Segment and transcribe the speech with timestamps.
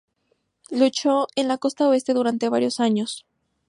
[0.71, 3.27] Luchó en la costa oeste durante varios años.